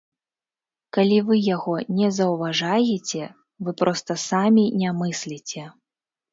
[0.97, 3.23] Калі вы яго не заўважаеце,
[3.69, 5.63] вы проста самі не мысліце.